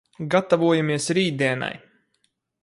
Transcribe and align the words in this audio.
Gatavojamies 0.35 1.09
rītdienai! 1.19 1.71